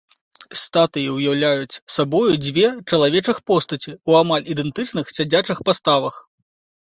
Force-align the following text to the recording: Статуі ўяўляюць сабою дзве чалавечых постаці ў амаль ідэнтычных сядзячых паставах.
Статуі 0.59 1.03
ўяўляюць 1.17 1.81
сабою 1.95 2.21
дзве 2.45 2.63
чалавечых 2.89 3.37
постаці 3.51 3.91
ў 3.91 4.11
амаль 4.23 4.49
ідэнтычных 4.53 5.05
сядзячых 5.19 5.57
паставах. 5.69 6.15